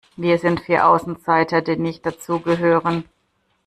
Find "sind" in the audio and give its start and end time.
0.39-0.61